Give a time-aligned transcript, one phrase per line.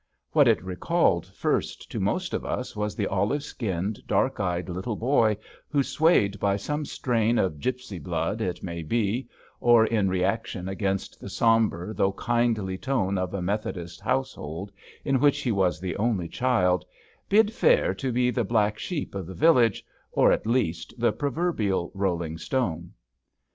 [0.31, 4.95] What it recalled first to most of us was the olive skinned, dark eyed little
[4.95, 5.37] boy
[5.69, 9.27] who, swayed by some strain of gipsy blood it may be,
[9.59, 14.71] or in reaction against the sombre though kindly tone of a Methodist house hold
[15.05, 16.83] in which he was the only child,
[17.29, 20.47] bid 48 THE SAILOR fair to be the black sheep of the village, or, at
[20.47, 22.93] least, the proverbial rolling stone.